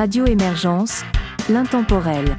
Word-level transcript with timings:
Radio 0.00 0.24
Émergence, 0.24 1.02
l'intemporel. 1.50 2.34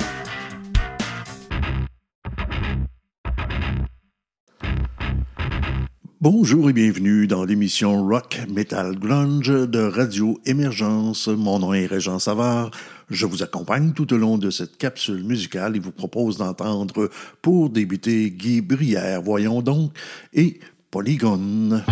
Bonjour 6.19 6.71
et 6.71 6.73
bienvenue 6.73 7.27
dans 7.27 7.45
l'émission 7.45 8.03
Rock 8.03 8.39
Metal 8.51 8.97
Grunge 8.97 9.69
de 9.69 9.77
Radio 9.77 10.39
Émergence. 10.47 11.27
Mon 11.27 11.59
nom 11.59 11.75
est 11.75 11.85
Régent 11.85 12.17
Savard. 12.17 12.71
Je 13.11 13.27
vous 13.27 13.43
accompagne 13.43 13.93
tout 13.93 14.11
au 14.11 14.17
long 14.17 14.39
de 14.39 14.49
cette 14.49 14.77
capsule 14.77 15.23
musicale 15.23 15.75
et 15.75 15.79
vous 15.79 15.91
propose 15.91 16.37
d'entendre 16.37 17.11
pour 17.43 17.69
débuter 17.69 18.31
Guy 18.31 18.61
Brière, 18.61 19.21
voyons 19.21 19.61
donc, 19.61 19.91
et 20.33 20.59
Polygone. 20.89 21.83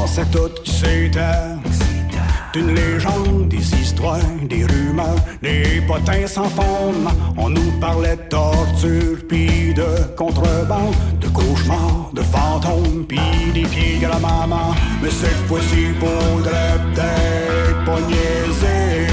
On 0.00 0.04
pensait 0.04 0.24
tout 0.32 0.48
qui 0.64 0.70
c'était 0.72 1.20
d'une 2.54 2.74
légende, 2.74 3.48
des 3.48 3.74
histoires, 3.74 4.16
des 4.48 4.64
rumeurs, 4.64 5.20
des 5.42 5.82
potins 5.86 6.26
sans 6.26 6.48
fondement. 6.48 7.12
On 7.36 7.50
nous 7.50 7.70
parlait 7.78 8.16
de 8.16 8.22
torture, 8.30 9.18
puis 9.28 9.74
de 9.74 10.14
contrebande, 10.16 10.94
de 11.20 11.28
cauchemars, 11.28 12.10
de 12.14 12.22
fantômes, 12.22 13.04
puis 13.06 13.52
des 13.52 13.68
pieds 13.68 14.02
à 14.06 14.08
la 14.08 14.18
maman. 14.18 14.74
Mais 15.02 15.10
cette 15.10 15.46
fois-ci, 15.46 15.92
faudrait 16.00 16.78
peut-être 16.94 17.84
pas 17.84 18.00
niaiser. 18.00 19.06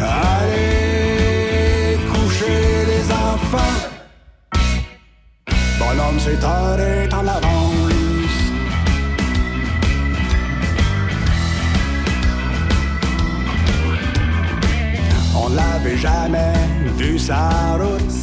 Allez 0.00 1.96
coucher 2.12 2.86
les 2.88 3.12
enfants. 3.12 3.89
Bonhomme, 5.90 6.20
c'est 6.20 6.44
heure 6.44 7.08
en 7.14 7.26
avance. 7.26 8.36
On 15.34 15.48
l'avait 15.48 15.96
jamais 15.96 16.52
vu 16.96 17.18
sa 17.18 17.76
route. 17.76 18.14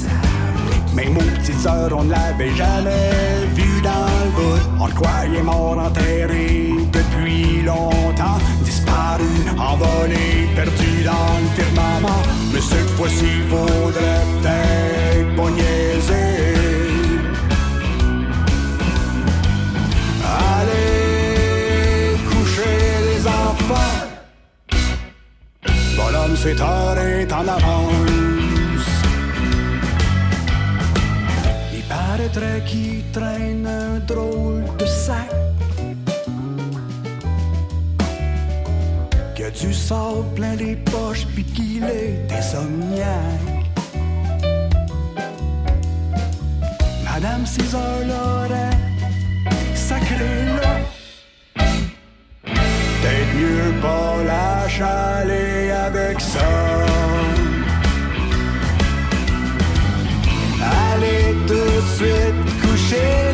Même 0.94 1.18
aux 1.18 1.20
petites 1.20 1.66
heures, 1.66 1.92
on 1.92 2.04
l'avait 2.04 2.56
jamais 2.56 3.12
vu 3.54 3.82
dans 3.82 4.08
le 4.24 4.32
bout. 4.32 4.62
On 4.80 4.88
le 4.88 4.94
croyait 4.94 5.44
mort 5.44 5.78
enterré 5.78 6.72
depuis 6.94 7.64
longtemps. 7.64 8.40
Disparu, 8.64 9.26
envolé, 9.58 10.48
perdu 10.56 11.04
dans 11.04 11.34
le 11.42 11.50
firmament. 11.58 12.24
Mais 12.54 12.62
cette 12.62 12.90
fois-ci, 12.92 13.32
faudrait 13.50 14.24
peut-être. 14.42 14.68
Il 31.74 31.84
paraîtrait 31.90 32.64
qu'il 32.66 33.04
traîne 33.12 33.68
un 33.68 34.00
drôle 34.00 34.64
de 34.80 34.86
sac. 34.86 35.30
Qu'il 39.36 39.46
a 39.46 39.52
du 39.52 39.74
plein 40.36 40.56
les 40.56 40.78
poches 40.78 41.26
puis 41.34 41.44
qu'il 41.44 41.84
est 41.84 42.32
insomniaque. 42.32 43.68
Madame 47.04 47.46
César 47.46 48.00
l'aurait 48.08 48.78
sacré 49.76 50.47
mieux 53.38 53.72
pas 53.82 54.24
la 54.26 54.68
chaler 54.68 55.72
avec 55.72 56.20
ça. 56.20 56.50
Allez 60.90 61.36
tout 61.50 61.54
de 61.54 61.90
suite 61.98 62.42
coucher 62.62 63.27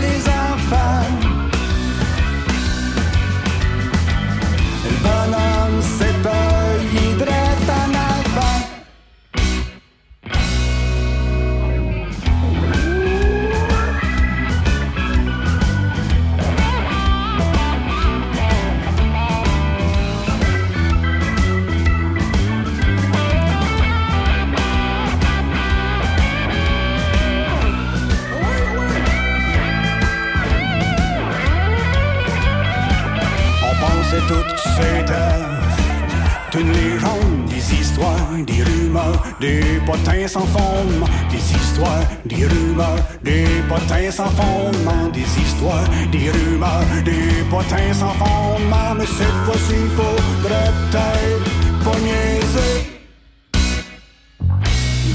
potins 39.93 40.27
sans 40.27 40.47
fondement, 40.47 41.07
des 41.29 41.43
histoires, 41.57 42.05
des 42.25 42.45
rumeurs, 42.47 43.01
des 43.23 43.45
potins 43.69 44.11
sans 44.11 44.31
fondement, 44.39 45.09
des 45.13 45.29
histoires, 45.43 45.87
des 46.11 46.31
rumeurs, 46.31 46.85
des 47.05 47.43
potins 47.49 47.93
sans 47.93 48.13
fondement. 48.21 48.95
Mais 48.97 49.05
cette 49.05 49.39
fois-ci, 49.45 49.79
faudrait 49.97 50.73
peut-être 50.91 51.83
pas 51.83 51.97
niaiser. 52.05 52.75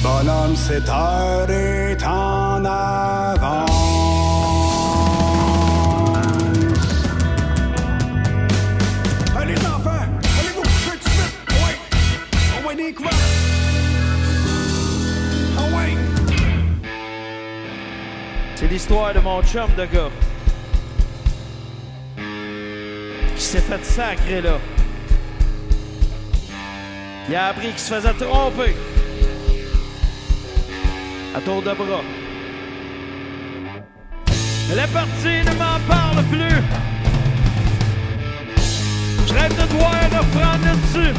Bonhomme, 0.03 0.57
cette 0.57 0.89
heure 0.89 1.51
est 1.51 2.03
en 2.05 2.65
avance. 2.65 3.18
L'histoire 18.79 19.13
de 19.13 19.19
mon 19.19 19.43
chum 19.43 19.69
de 19.77 19.87
gars. 19.87 20.13
Qui 23.35 23.43
s'est 23.43 23.61
fait 23.61 23.85
sacrer 23.85 24.41
là. 24.41 24.57
Il 27.29 27.35
a 27.35 27.47
appris 27.47 27.71
qu'il 27.71 27.81
se 27.81 27.93
faisait 27.93 28.13
tromper. 28.13 28.77
À 31.37 31.41
tour 31.41 31.61
de 31.61 31.73
bras. 31.73 32.05
Est 34.71 34.93
partie, 34.93 35.41
ne 35.49 35.55
m'en 35.63 35.79
parle 35.89 36.23
plus. 36.31 36.63
Je 39.27 39.35
rêve 39.35 39.55
de 39.61 39.67
devoir 39.73 40.03
reprendre 40.19 40.65
le 40.67 40.77
dessus. 40.83 41.15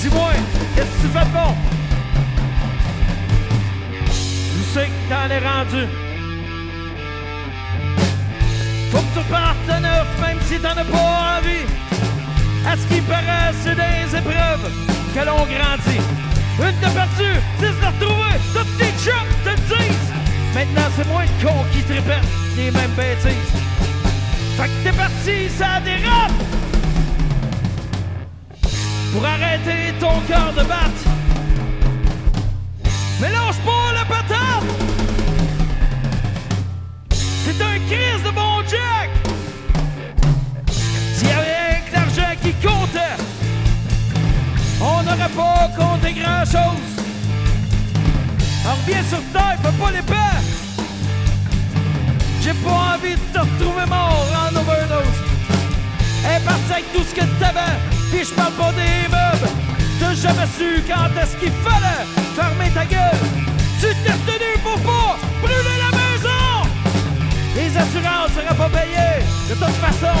Dis-moi, 0.00 0.32
qu'est-ce 0.74 0.86
que 0.86 1.02
tu 1.02 1.08
fais 1.12 1.24
de 1.24 1.32
bon? 1.32 1.77
C'est 4.74 4.86
que 4.86 5.08
t'en 5.08 5.30
es 5.30 5.38
rendu? 5.38 5.86
Faut 8.90 8.98
que 8.98 9.12
tu 9.14 9.18
repartes 9.18 9.66
de 9.66 9.82
neuf, 9.82 10.08
même 10.20 10.38
si 10.46 10.58
t'en 10.58 10.76
as 10.76 10.84
pas 10.84 11.38
envie. 11.38 11.66
À 12.66 12.76
ce 12.76 12.84
qui 12.92 13.00
paraît, 13.00 13.52
c'est 13.62 13.74
des 13.74 14.16
épreuves 14.18 14.70
que 15.14 15.20
l'on 15.20 15.46
grandit. 15.54 16.02
Une 16.60 16.80
de 16.80 16.92
perdue, 16.92 17.40
dix 17.60 17.74
de 17.80 17.86
retrouvée, 17.86 18.38
toutes 18.52 18.76
tes 18.76 18.92
chums 19.02 19.34
te 19.44 19.50
le 19.50 19.56
disent. 19.56 20.12
Maintenant, 20.54 20.88
c'est 20.96 21.08
moins 21.08 21.24
de 21.24 21.42
cons 21.42 21.64
qui 21.72 21.82
te 21.82 21.92
répètent 21.94 22.32
les 22.56 22.70
mêmes 22.70 22.90
bêtises. 22.96 23.52
Fait 24.56 24.68
que 24.68 24.84
t'es 24.84 24.92
parti, 24.92 25.48
ça 25.56 25.80
dérape! 25.80 26.32
Pour 29.12 29.24
arrêter 29.24 29.94
ton 29.98 30.20
cœur 30.28 30.52
de 30.52 30.62
battre. 30.68 31.04
Mais 33.20 33.30
lâche 33.30 33.60
pas 33.64 33.92
la 33.94 34.04
patate! 34.04 34.37
T'es 37.48 37.64
un 37.64 37.78
crise 37.88 38.22
de 38.26 38.30
bon 38.30 38.60
Jack! 38.68 39.08
S'il 41.14 41.28
y 41.28 41.30
avait 41.30 41.80
que 41.86 41.94
l'argent 41.94 42.36
qui 42.42 42.52
comptait, 42.52 43.16
on 44.82 45.02
n'aurait 45.02 45.34
pas 45.34 45.70
compté 45.74 46.12
grand-chose. 46.12 46.90
On 48.66 48.74
revient 48.82 49.02
sur 49.08 49.22
terre, 49.32 49.56
fais 49.62 49.82
pas 49.82 49.90
les 49.92 50.02
paix! 50.02 50.36
J'ai 52.42 52.52
pas 52.52 52.96
envie 52.96 53.14
de 53.14 53.32
te 53.32 53.38
retrouver 53.38 53.86
mort 53.88 54.26
en 54.42 54.54
overdose. 54.54 55.18
Elle 56.26 56.42
est 56.42 56.44
partie 56.44 56.72
avec 56.72 56.92
tout 56.92 57.02
ce 57.02 57.14
que 57.14 57.24
t'avais, 57.40 57.78
pis 58.12 58.28
je 58.28 58.34
parle 58.34 58.52
pas 58.52 58.72
des 58.72 59.08
meubles. 59.08 59.52
T'as 59.98 60.12
jamais 60.12 60.48
su 60.58 60.82
quand 60.86 61.18
est-ce 61.18 61.34
qu'il 61.38 61.52
fallait 61.64 62.04
fermer 62.36 62.70
ta 62.74 62.84
gueule. 62.84 63.08
Les 67.58 67.76
assurances 67.76 68.30
ne 68.36 68.42
seraient 68.42 68.56
pas 68.56 68.68
payées, 68.68 69.24
de 69.50 69.54
toute 69.54 69.78
façon. 69.82 70.16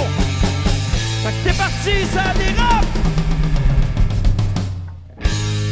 Fait 1.22 1.30
que 1.30 1.44
t'es 1.44 1.56
parti, 1.56 2.04
ça 2.12 2.34
dérape! 2.34 2.84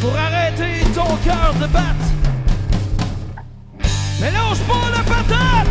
Pour 0.00 0.16
arrêter 0.16 0.84
ton 0.94 1.16
cœur 1.24 1.52
de 1.60 1.66
battre. 1.66 2.06
Mélange 4.20 4.60
pas 4.68 4.90
la 4.96 5.02
patate! 5.02 5.68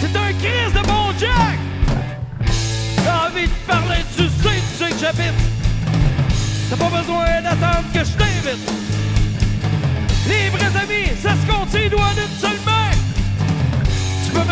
C'est 0.00 0.16
un 0.16 0.32
crise 0.32 0.72
de 0.72 0.86
bon 0.86 1.12
Jack! 1.20 1.58
T'as 3.04 3.28
envie 3.28 3.46
de 3.46 3.58
parler, 3.68 4.02
tu 4.16 4.22
sais, 4.22 4.62
tu 4.70 4.84
sais 4.84 4.90
que 4.90 4.98
j'habite. 4.98 5.40
T'as 6.70 6.76
pas 6.76 6.98
besoin 6.98 7.42
d'attendre 7.42 7.88
que 7.92 7.98
je 7.98 8.12
t'invite. 8.12 8.72
Les 10.28 10.48
vrais 10.48 10.80
amis, 10.80 11.10
ça 11.22 11.32
se 11.32 11.46
compte, 11.52 11.90
doit 11.90 12.12
être 12.16 12.40
seulement 12.40 12.71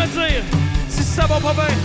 dire 0.07 0.43
si 0.89 1.03
ça 1.03 1.25
va 1.25 1.39
pas 1.39 1.53
bien. 1.53 1.75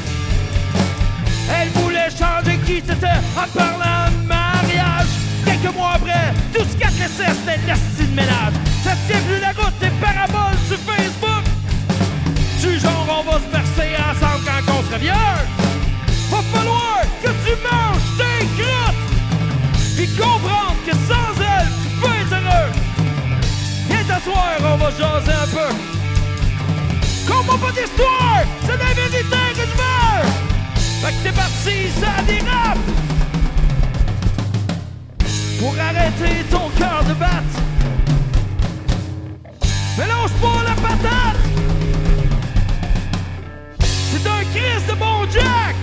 Elle 1.54 1.68
voulait 1.70 2.10
changer 2.10 2.58
qui 2.66 2.82
t'étais 2.82 3.20
en 3.36 3.48
parlant 3.56 4.10
de 4.10 4.26
mariage. 4.26 5.06
Quelques 5.44 5.74
mois 5.74 5.92
après, 5.94 6.34
tout 6.52 6.64
ce 6.70 6.76
qu'elle 6.76 6.96
laissait, 6.98 7.32
c'était 7.44 7.60
l'estime 7.66 8.10
de 8.10 8.16
ménage. 8.16 8.54
Ça 8.84 8.92
tient 9.06 9.20
plus 9.20 9.40
la 9.40 9.52
route 9.52 9.78
des 9.80 9.90
paraboles 10.00 10.58
sur 10.68 10.78
Facebook. 10.78 11.44
Tu 12.60 12.80
genre, 12.80 13.06
on 13.20 13.30
va 13.30 13.38
se 13.38 13.48
percer 13.50 13.94
ensemble 13.96 14.44
quand 14.44 14.72
on 14.78 14.82
se 14.88 14.94
revient. 14.94 15.36
Va 16.30 16.38
falloir 16.52 17.00
que 17.22 17.28
tu 17.28 17.52
manges 17.62 18.08
tes 18.18 18.46
crottes. 18.56 19.06
Puis 19.96 20.08
comprendre 20.16 20.76
que 20.86 20.92
sans 20.92 21.32
elle, 21.40 21.68
tu 21.82 21.88
peux 22.00 22.14
être 22.14 22.32
heureux. 22.32 22.70
Viens 23.88 24.04
t'asseoir, 24.04 24.72
on 24.72 24.76
va 24.76 24.90
jaser 24.90 25.32
un 25.32 25.46
peu. 25.54 25.95
Comprends 27.26 27.58
pas 27.58 27.72
d'histoire, 27.72 28.42
c'est 28.62 28.78
la 28.78 28.94
vérité 28.94 29.36
que 29.54 29.60
je 29.60 29.76
veux. 29.76 30.22
Fait 31.02 31.12
que 31.12 31.22
t'es 31.24 31.32
parti, 31.32 31.90
ça 32.00 32.22
dérape. 32.22 32.78
Pour 35.58 35.74
arrêter 35.78 36.44
ton 36.50 36.68
cœur 36.78 37.02
de 37.04 37.14
battre. 37.14 37.58
Mélange 39.98 40.30
pas 40.40 40.62
la 40.64 40.74
patate. 40.74 41.40
C'est 43.80 44.26
un 44.28 44.44
Christ 44.54 44.88
de 44.88 44.94
bon 44.94 45.28
Jack. 45.32 45.76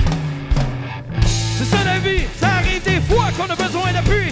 C'est 1.57 1.65
ça 1.65 1.83
la 1.83 1.99
vie, 1.99 2.23
ça 2.39 2.47
arrive 2.59 2.83
des 2.83 3.01
fois 3.01 3.25
qu'on 3.37 3.51
a 3.51 3.55
besoin 3.55 3.91
d'appui. 3.91 4.31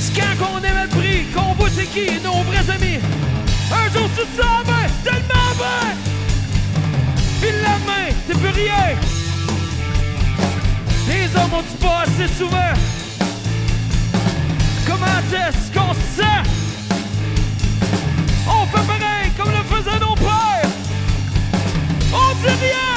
C'est 0.00 0.14
quand 0.18 0.44
qu'on 0.44 0.58
est 0.64 0.74
mal 0.74 0.88
pris, 0.88 1.24
qu'on 1.34 1.54
voit 1.54 1.68
c'est 1.70 1.86
qui 1.86 2.20
nos 2.24 2.42
vrais 2.42 2.70
amis. 2.74 2.98
Un 3.70 3.92
jour 3.92 4.08
tu 4.16 4.22
te 4.24 4.42
sens 4.42 4.64
bien, 4.64 4.86
tellement 5.04 5.52
bien. 5.56 5.96
Puis 7.40 7.50
le 7.50 7.58
lendemain, 7.62 8.06
t'es 8.26 8.34
plus 8.34 8.54
rien. 8.62 8.96
Les 11.08 11.26
hommes 11.36 11.54
ont 11.54 11.62
dit 11.62 11.78
pas 11.80 12.02
assez 12.02 12.28
souvent. 12.34 12.74
Comment 14.86 15.18
est-ce 15.32 15.72
qu'on 15.72 15.94
se? 15.94 16.30
On 18.46 18.66
fait 18.66 18.86
pareil 18.86 19.30
comme 19.36 19.50
le 19.50 19.62
faisaient 19.64 20.00
nos 20.00 20.14
pères. 20.14 20.72
On 22.12 22.34
dit 22.34 22.54
rien, 22.64 22.87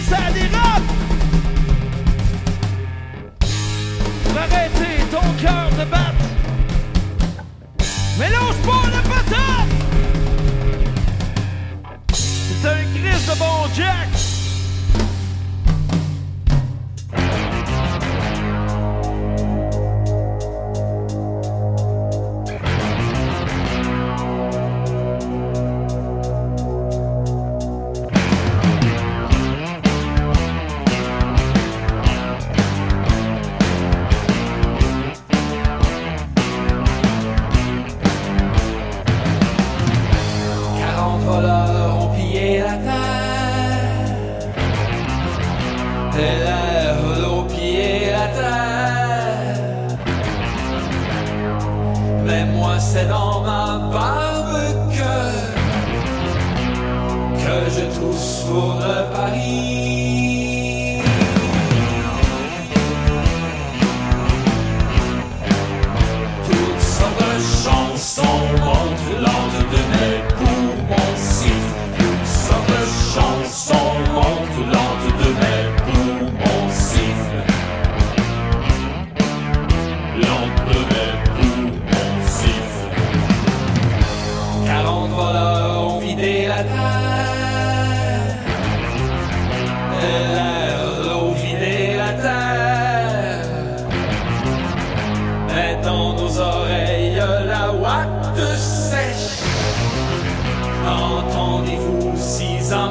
T'es 0.00 0.63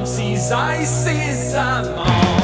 Seis, 0.01 0.49
seis, 0.49 0.89
see 0.89 1.33
Zaman. 1.51 2.42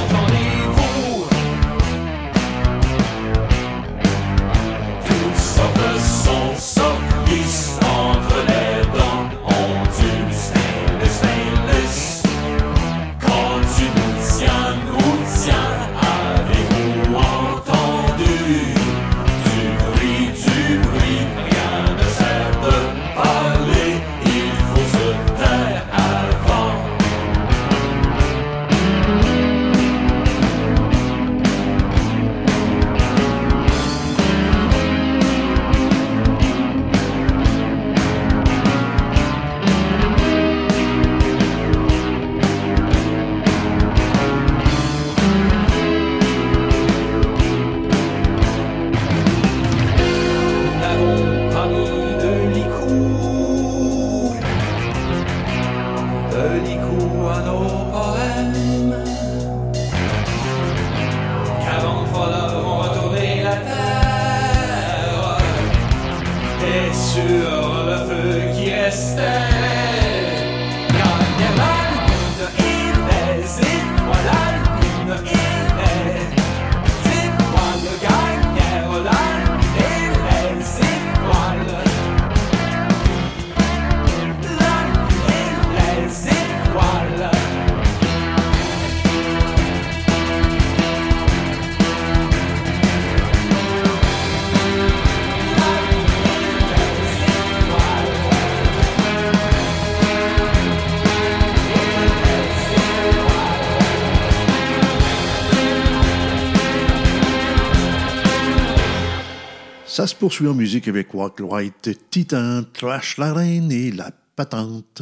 Ça 109.99 110.07
se 110.07 110.15
poursuit 110.15 110.47
en 110.47 110.53
musique 110.53 110.87
avec 110.87 111.13
Walk 111.13 111.41
White, 111.41 111.89
Titan, 112.09 112.63
Trash 112.71 113.17
la 113.17 113.33
Reine 113.33 113.69
et 113.69 113.91
La 113.91 114.11
Patente. 114.33 115.01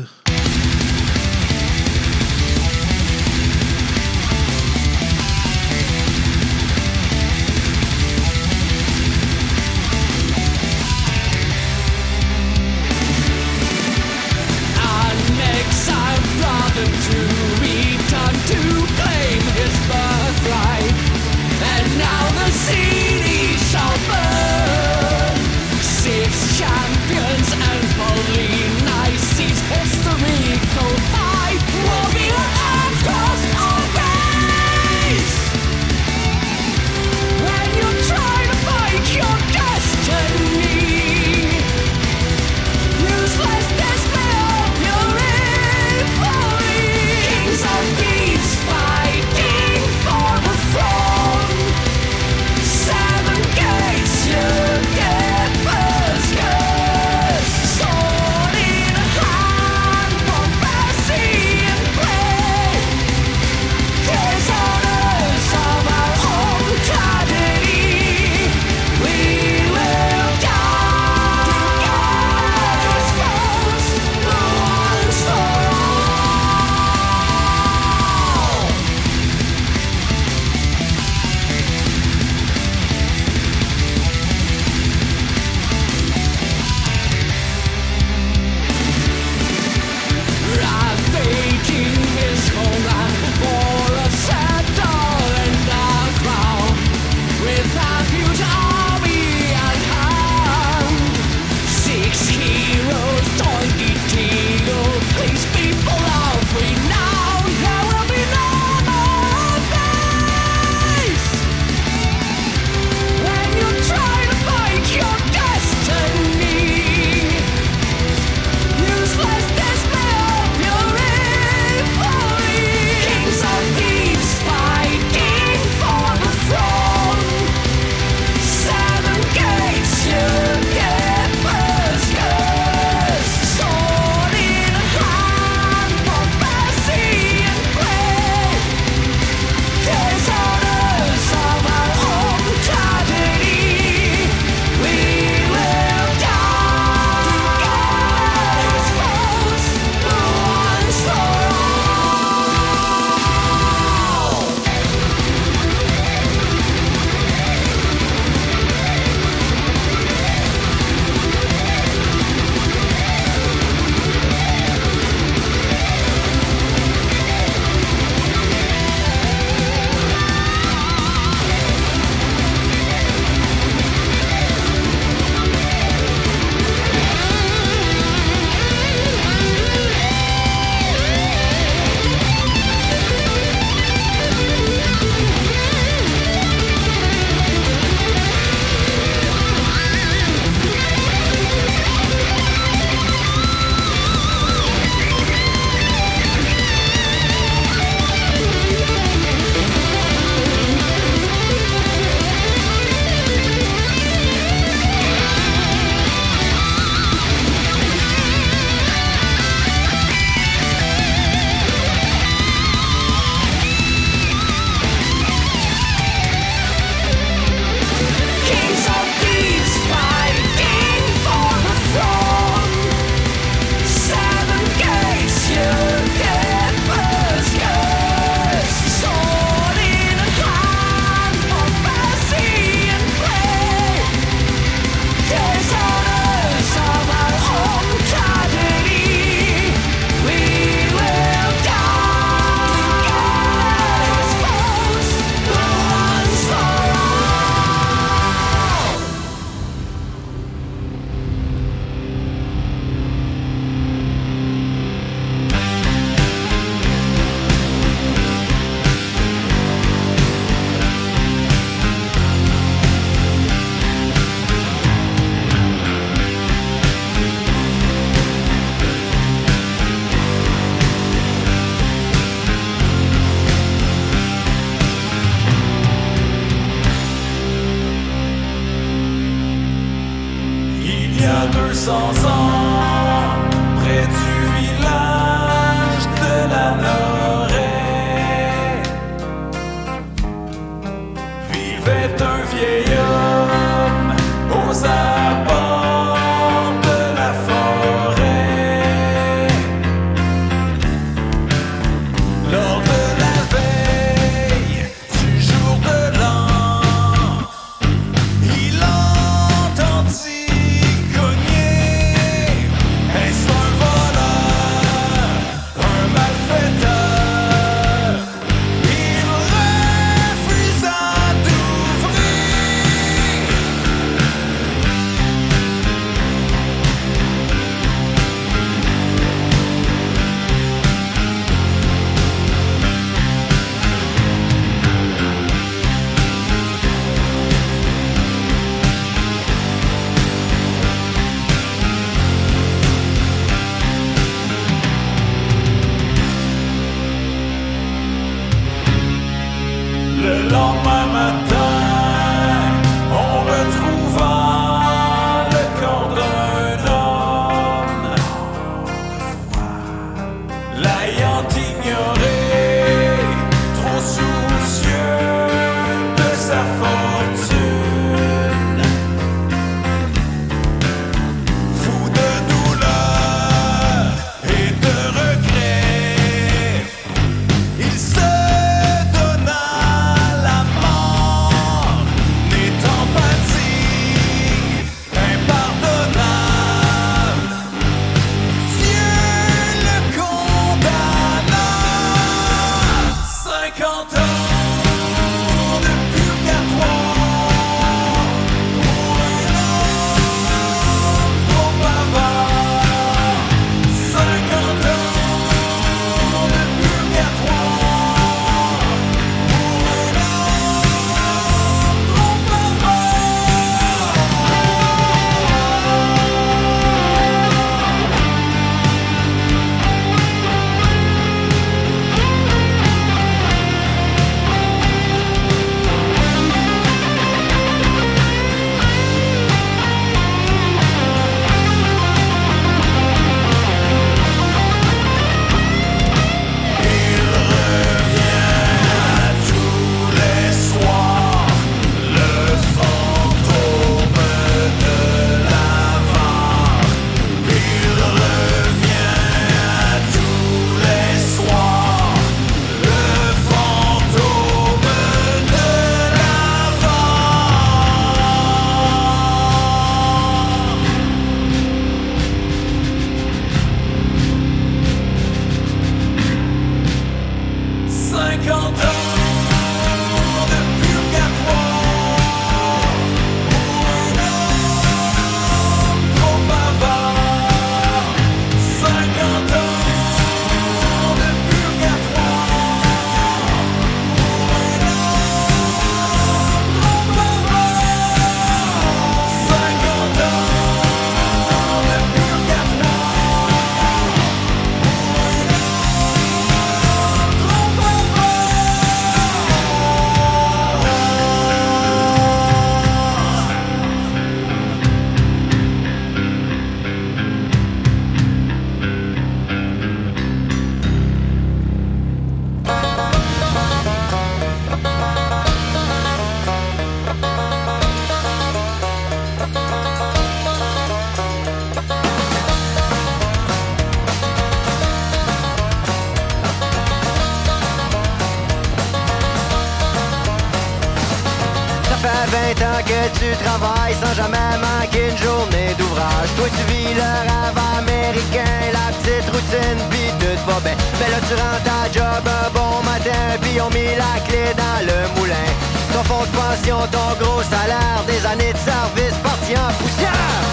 Fait 532.08 532.60
20 532.60 532.68
ans 532.68 532.82
que 532.86 533.20
tu 533.20 533.30
travailles 533.44 533.96
sans 534.02 534.14
jamais 534.14 534.52
manquer 534.62 535.10
une 535.10 535.18
journée 535.18 535.74
d'ouvrage. 535.78 536.30
Toi, 536.36 536.48
tu 536.56 536.64
vis 536.74 536.94
le 536.94 537.12
rêve 537.30 537.60
américain, 537.80 538.56
la 538.74 538.88
petite 538.98 539.30
routine, 539.30 539.80
pis 539.92 540.12
tout 540.20 540.40
va 540.48 540.60
bien. 540.62 540.76
Mais 541.00 541.10
là, 541.12 541.20
tu 541.28 541.34
rentres 541.36 541.72
à 541.82 541.92
job 541.92 542.24
un 542.26 542.50
bon 542.58 542.84
matin, 542.84 543.24
pis 543.42 543.60
on 543.62 543.70
mis 543.70 543.96
la 543.96 544.20
clé 544.28 544.54
dans 544.56 544.80
le 544.90 544.98
moulin. 545.16 545.50
Ton 545.94 546.04
fonds 546.04 546.26
de 546.30 546.36
pension, 546.38 546.78
ton 546.92 547.10
gros 547.24 547.44
salaire, 547.44 548.04
des 548.08 548.26
années 548.26 548.54
de 548.54 548.64
service 548.72 549.18
partis 549.24 549.58
en 549.58 549.72
poussière. 549.80 550.47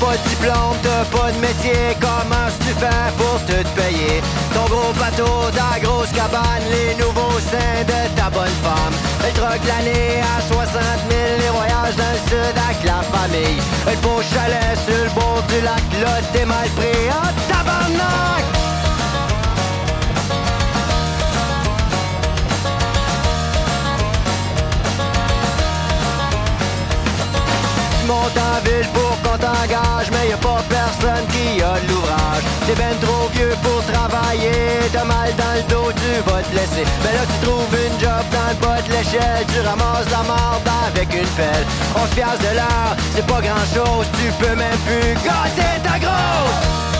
Pas 0.00 0.16
de 0.16 0.28
diplôme, 0.28 0.76
t'as 0.82 1.04
pas 1.16 1.30
de 1.32 1.38
métier, 1.38 1.96
comment 2.00 2.48
tu 2.60 2.72
fais 2.80 3.08
pour 3.16 3.38
te 3.46 3.62
payer? 3.78 4.20
Ton 4.52 4.64
gros 4.64 4.92
bateau, 4.98 5.50
ta 5.54 5.78
grosse 5.80 6.10
cabane, 6.10 6.64
les 6.68 6.94
nouveaux 6.96 7.38
seins 7.50 7.84
de 7.86 8.14
ta 8.16 8.28
bonne 8.28 8.56
femme. 8.62 8.94
Elle 9.24 9.32
troque 9.32 9.64
l'année 9.66 10.20
à 10.20 10.40
60 10.42 10.82
000, 11.08 11.20
les 11.38 11.50
voyages 11.50 11.96
dans 11.96 12.12
le 12.12 12.22
sud 12.28 12.56
avec 12.68 12.84
la 12.84 13.00
famille. 13.14 13.60
Le 13.86 13.96
beau 14.02 14.20
chalet 14.22 14.76
sur 14.84 15.04
le 15.04 15.10
bord 15.10 15.42
du 15.48 15.60
lac, 15.62 15.84
là 16.02 16.20
t'es 16.32 16.44
mal 16.44 16.68
pris. 16.76 17.08
En 17.10 17.30
tabarnak 17.48 18.43
en 28.10 28.60
ville 28.64 28.88
pour 28.92 29.16
qu'on 29.22 29.38
t'engage, 29.38 30.10
mais 30.12 30.30
y 30.30 30.32
a 30.32 30.36
pas 30.36 30.62
personne 30.68 31.26
qui 31.28 31.62
a 31.62 31.80
de 31.80 31.88
l'ouvrage. 31.88 32.42
T'es 32.66 32.74
ben 32.74 32.94
trop 33.00 33.28
vieux 33.32 33.54
pour 33.62 33.80
travailler, 33.92 34.52
t'as 34.92 35.04
mal 35.04 35.34
dans 35.36 35.54
le 35.56 35.62
dos, 35.68 35.92
tu 35.92 36.30
vas 36.30 36.42
te 36.42 36.54
laisser. 36.54 36.84
Mais 37.02 37.12
là 37.12 37.24
tu 37.24 37.46
trouves 37.46 37.74
une 37.86 38.00
job 38.00 38.24
dans 38.32 38.48
le 38.50 38.58
bas 38.66 38.82
de 38.82 38.90
l'échelle, 38.92 39.44
tu 39.52 39.60
ramasses 39.60 40.10
la 40.10 40.22
marde 40.22 40.68
avec 40.88 41.14
une 41.14 41.32
pelle. 41.36 41.66
On 41.94 42.06
se 42.06 42.14
de 42.14 42.54
l'heure, 42.56 42.96
c'est 43.14 43.26
pas 43.26 43.40
grand 43.40 43.66
chose, 43.74 44.06
tu 44.18 44.30
peux 44.42 44.54
même 44.54 44.78
plus 44.86 45.14
gâter 45.24 45.80
ta 45.82 45.98
grosse. 45.98 46.93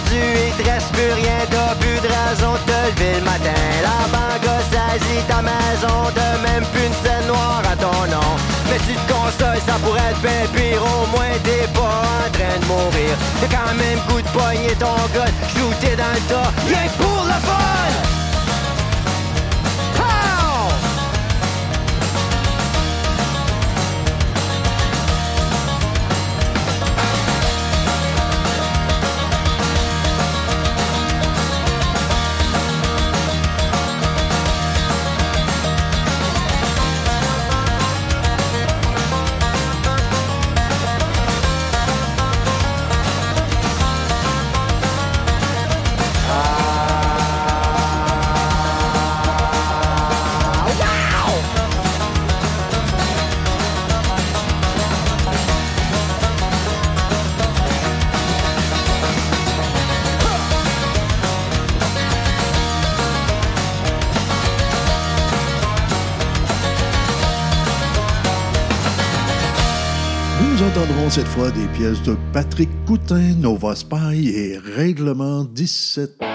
Perdu, 0.00 0.20
il 0.46 0.62
te 0.62 0.70
reste 0.70 0.92
plus 0.92 1.12
rien, 1.12 1.38
t'as 1.50 1.74
plus 1.76 2.00
de 2.00 2.08
raison 2.08 2.52
de 2.52 2.70
te 2.70 3.00
lever 3.00 3.18
le 3.18 3.24
matin. 3.24 3.60
La 3.82 4.08
banque 4.08 4.46
a 4.46 4.60
saisi 4.70 5.22
ta 5.28 5.42
maison, 5.42 6.10
t'as 6.14 6.38
même 6.38 6.64
plus 6.72 6.86
une 6.86 6.94
scène 7.02 7.26
noire 7.26 7.62
à 7.70 7.76
ton 7.76 8.06
nom. 8.10 8.30
Mais 8.68 8.78
tu 8.86 8.94
te 8.94 9.12
consoles, 9.12 9.60
ça 9.66 9.74
pourrait 9.82 10.10
être 10.10 10.20
bien 10.20 10.46
pire, 10.54 10.82
au 10.82 11.06
moins 11.16 11.34
t'es 11.44 11.66
pas 11.74 12.02
en 12.16 12.30
train 12.32 12.58
de 12.60 12.66
mourir. 12.66 13.14
T'as 13.40 13.56
quand 13.56 13.74
même 13.74 13.98
goût 14.08 14.22
de 14.22 14.28
pogner 14.28 14.74
ton 14.78 14.96
gun, 15.14 15.30
shooter 15.48 15.96
dans 15.96 16.14
le 16.14 16.20
tas, 16.28 16.50
rien 16.66 16.88
que 16.88 17.02
pour 17.02 17.24
le 17.24 17.38
fun! 17.46 18.09
Cette 71.10 71.26
fois 71.26 71.50
des 71.50 71.66
pièces 71.76 72.02
de 72.02 72.16
Patrick 72.32 72.68
Coutin, 72.86 73.34
Nova 73.40 73.74
Spy 73.74 74.28
et 74.28 74.58
Règlement 74.58 75.44
17. 75.44 76.29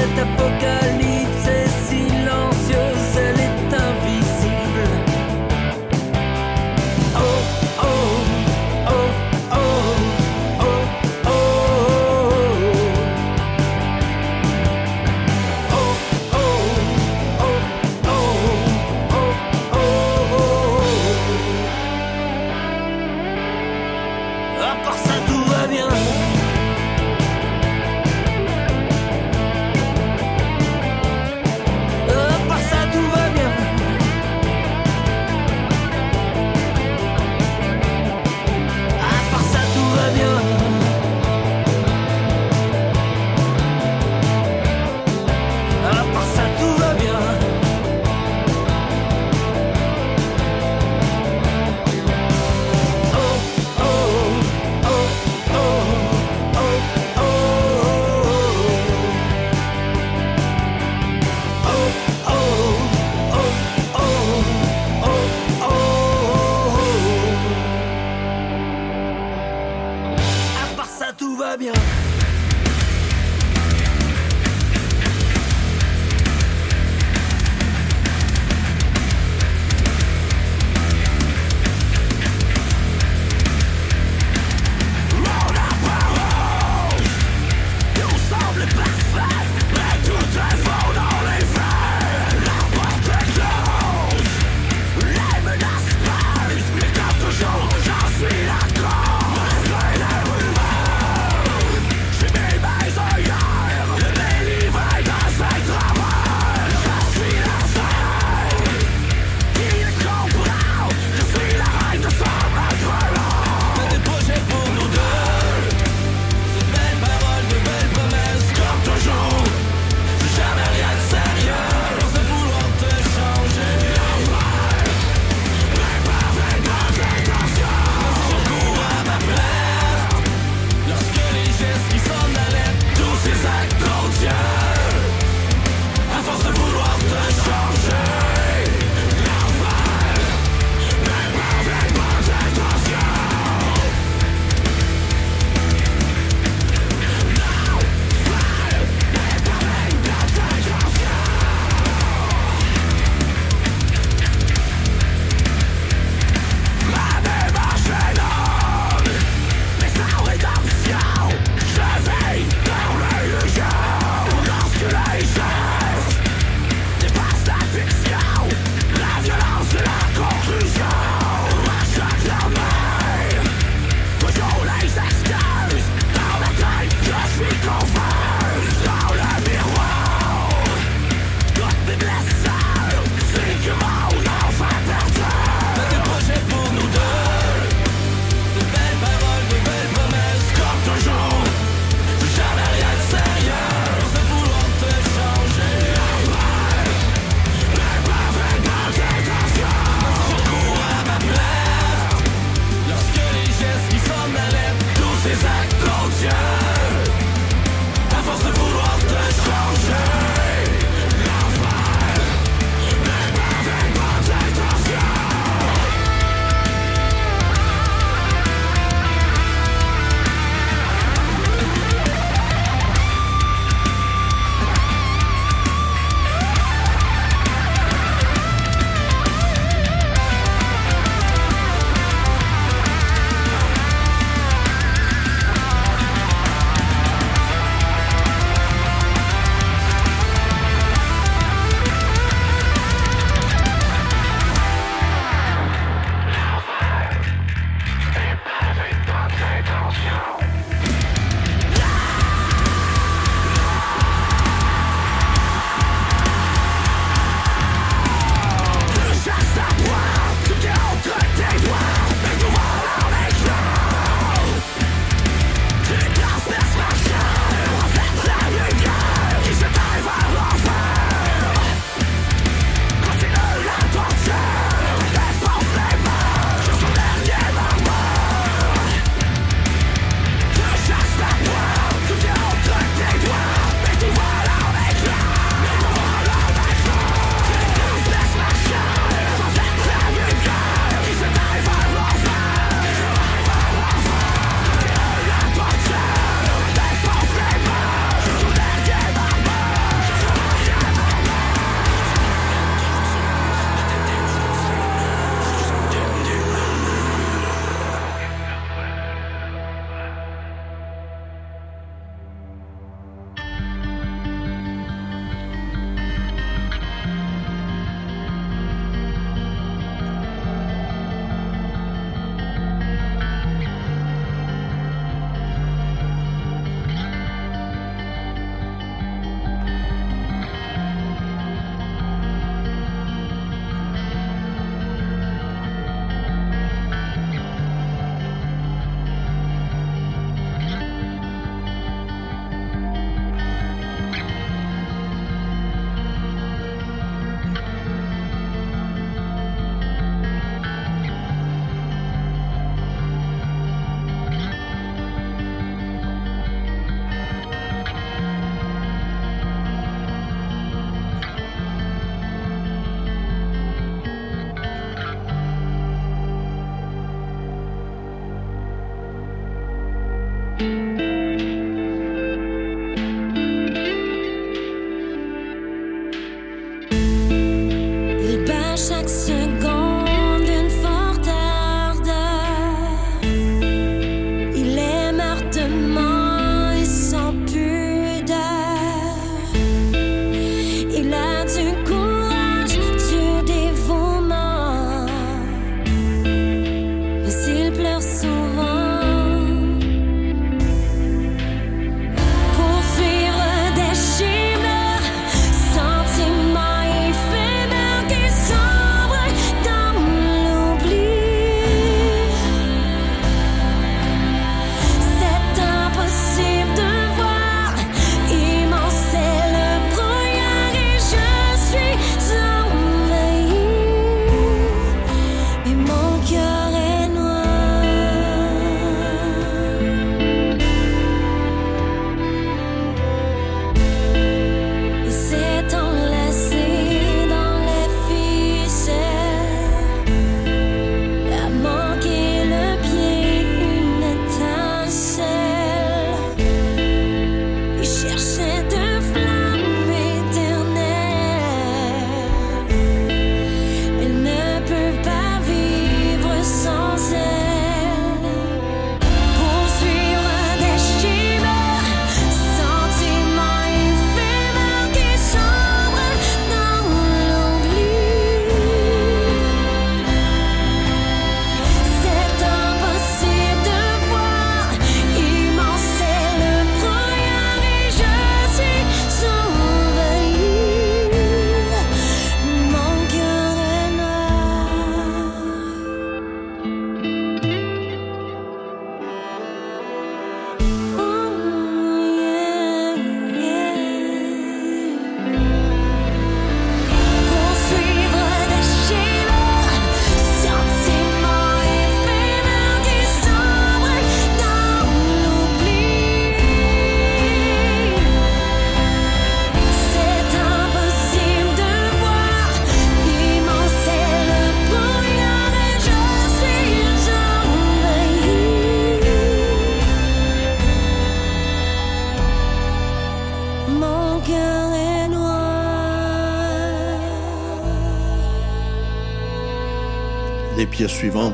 that 0.00 0.16
the 0.16 0.24
book 0.36 0.89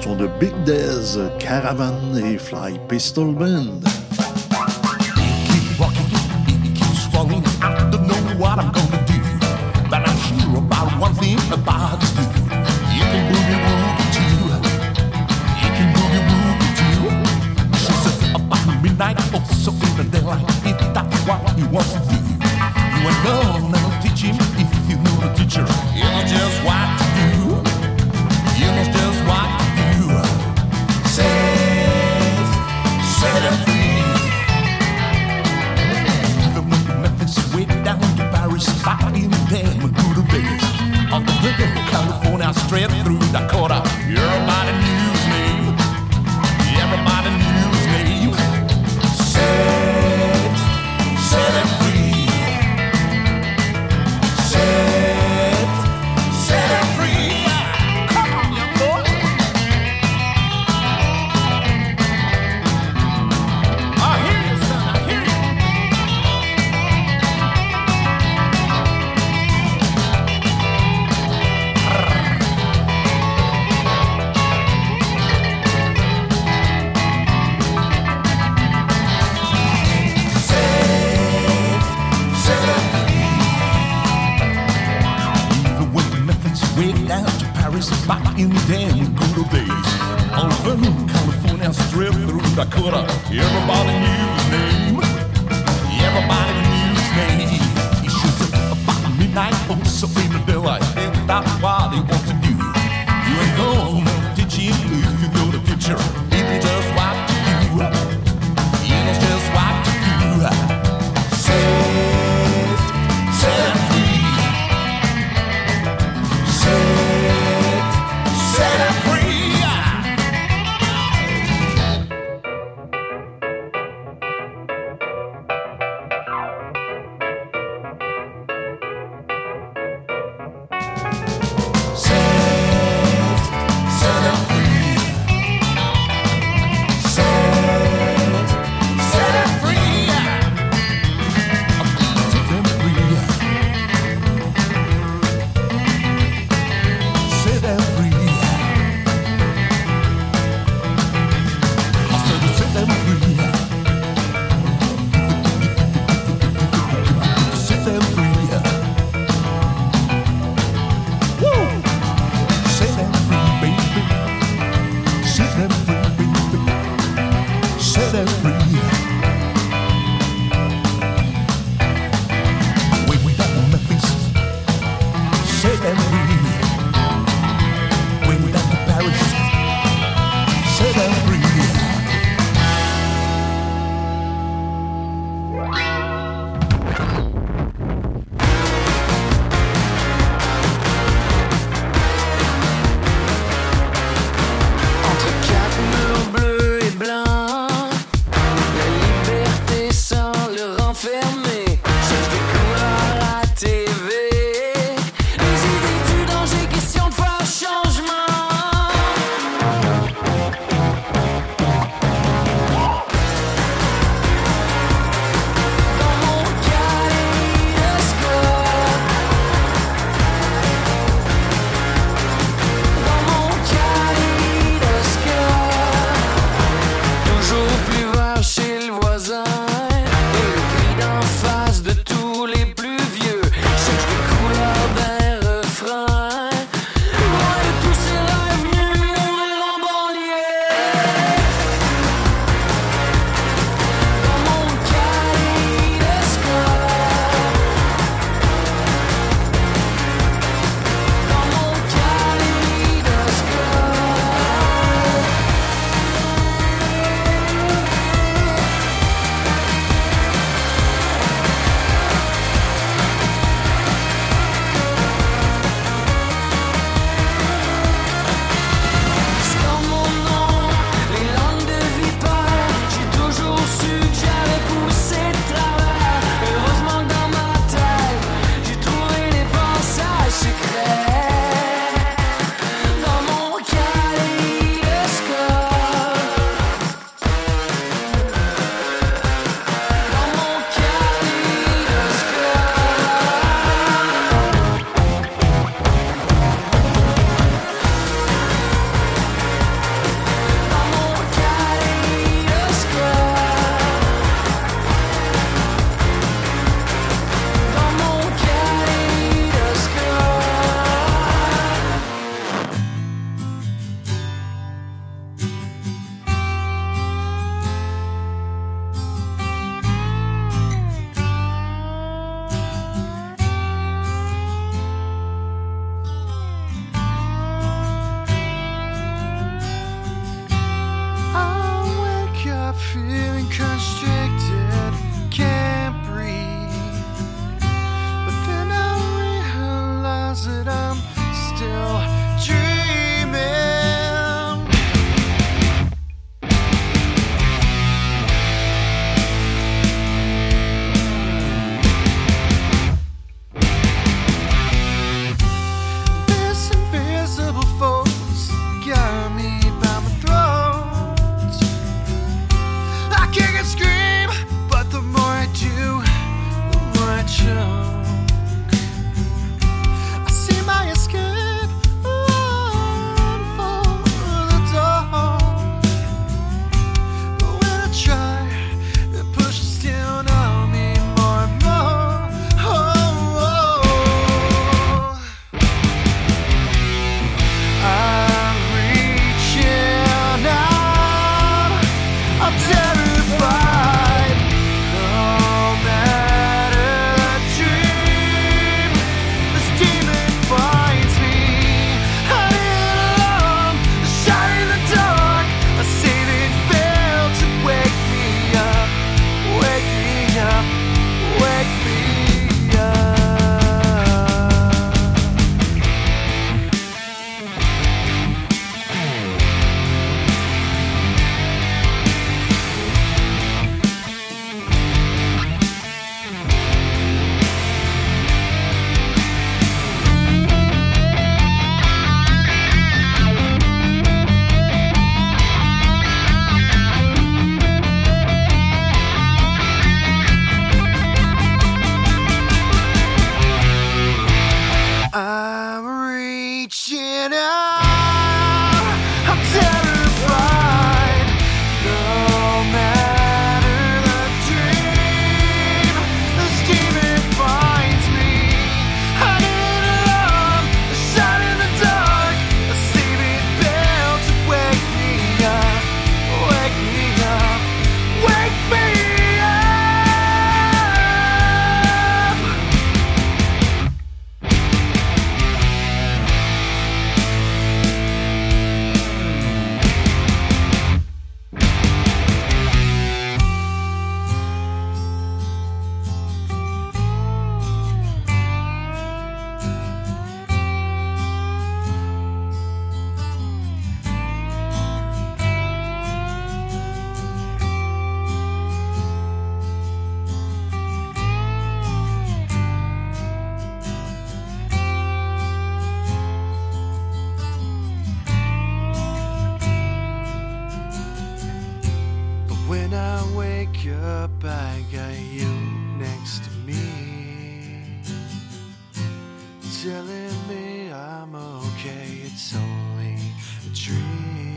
sont 0.06 0.16
de 0.16 0.28
Big 0.38 0.54
Dez, 0.64 1.18
Caravan 1.40 2.14
et 2.16 2.38
Fly 2.38 2.78
Pistol 2.88 3.34
Band. 3.34 3.95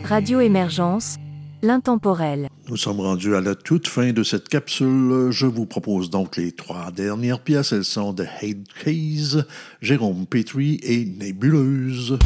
Radio 0.10 0.40
Émergence, 0.40 1.18
l'intemporel. 1.62 2.48
Nous 2.68 2.78
sommes 2.78 3.00
rendus 3.00 3.36
à 3.36 3.42
la 3.42 3.54
toute 3.54 3.88
fin 3.88 4.12
de 4.12 4.24
cette 4.24 4.50
capsule. 4.50 5.28
Je 5.30 5.46
vous 5.46 5.68
propose 5.68 6.10
donc 6.10 6.36
les 6.36 6.52
trois 6.52 6.90
dernières 6.90 7.40
pièces. 7.40 7.74
Elles 7.74 7.84
sont 7.84 8.12
de 8.12 8.24
Hate 8.24 8.68
Keys, 8.84 9.44
Jérôme 9.84 10.26
Petrie 10.26 10.80
et 10.82 11.06
Nébuleuse. 11.06 12.18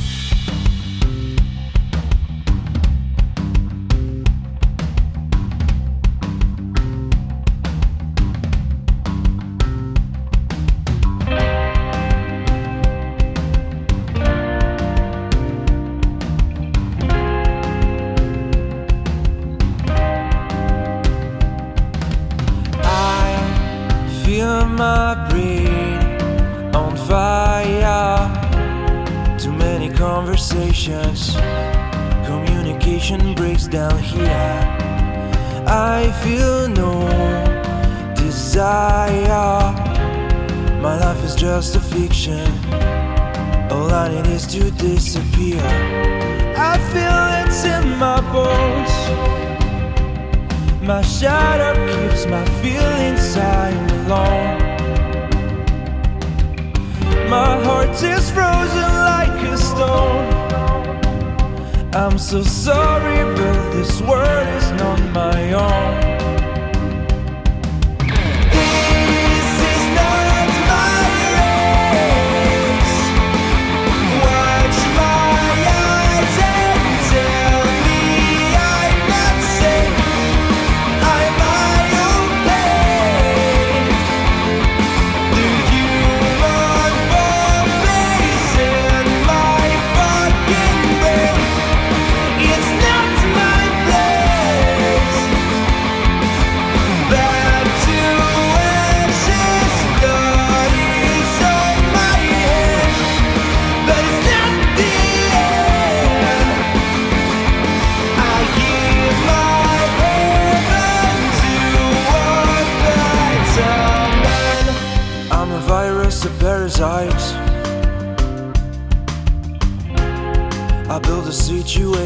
Communication 33.03 33.35
breaks 33.35 33.67
down 33.67 33.97
here. 33.99 34.77
I 35.67 36.11
feel 36.23 36.69
no 36.69 37.01
desire. 38.15 39.73
My 40.81 40.97
life 40.99 41.23
is 41.23 41.35
just 41.35 41.75
a 41.75 41.79
fiction. 41.79 42.47
All 43.71 43.91
I 43.91 44.09
need 44.09 44.27
is 44.27 44.47
to 44.47 44.71
disappear. 44.71 45.61
I 46.57 46.77
feel 46.91 47.45
it's 47.45 47.65
in 47.65 47.97
my 47.97 48.21
bones. 48.31 48.93
My 50.81 51.01
shadow 51.01 51.73
keeps 51.93 52.25
my 52.25 52.45
feelings 52.61 53.35
I'm 53.37 53.89
alone. 54.05 54.59
My 57.29 57.63
heart 57.63 58.01
is 58.03 58.29
frozen 58.31 58.93
like 59.11 59.53
a 59.53 59.57
stone. 59.57 60.62
I'm 61.95 62.17
so 62.17 62.41
sorry, 62.41 63.23
but 63.35 63.71
this 63.71 64.01
world 64.01 64.47
is 64.57 64.71
not 64.71 64.99
my 65.13 65.53
own. 65.53 66.22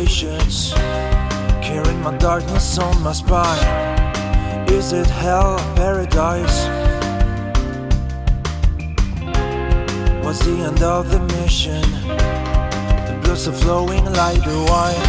Situations, 0.05 0.73
carrying 1.61 2.01
my 2.01 2.15
darkness 2.17 2.77
on 2.77 3.01
my 3.01 3.13
spine. 3.13 3.57
Is 4.69 4.93
it 4.93 5.07
hell 5.07 5.53
or 5.55 5.75
paradise? 5.75 6.67
What's 10.23 10.39
the 10.45 10.55
end 10.67 10.83
of 10.83 11.09
the 11.09 11.19
mission? 11.39 11.81
The 11.81 13.19
blood's 13.23 13.47
are 13.47 13.53
flowing 13.53 14.05
like 14.13 14.43
the 14.43 14.59
wine. 14.69 15.07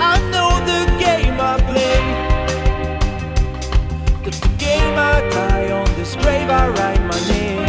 I 0.00 0.16
know 0.32 0.50
the 0.70 0.80
game 0.98 1.38
I 1.38 1.56
play. 1.70 2.00
It's 4.26 4.40
the 4.40 4.54
game 4.56 4.96
I 4.96 5.20
die 5.30 5.72
on 5.72 5.86
this 5.96 6.14
grave. 6.16 6.48
I 6.48 6.68
write 6.68 7.02
my 7.02 7.20
name. 7.28 7.59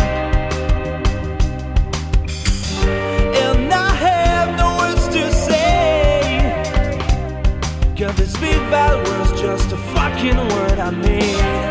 speed 8.41 8.71
bad 8.71 8.97
was 9.07 9.39
just 9.39 9.71
a 9.71 9.77
fucking 9.77 10.35
word 10.35 10.79
I 10.79 10.89
made. 10.89 11.70